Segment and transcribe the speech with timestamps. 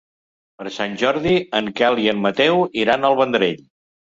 [0.61, 3.63] Per Sant Jordi en Quel i en Mateu iran al Vendrell.